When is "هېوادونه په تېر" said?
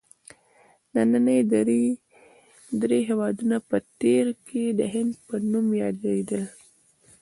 3.09-4.25